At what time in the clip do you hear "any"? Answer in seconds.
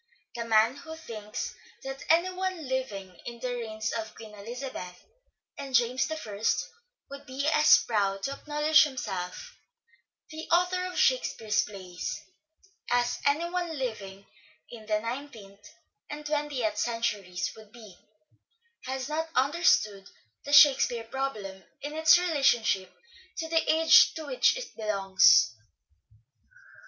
2.09-2.31, 13.27-13.47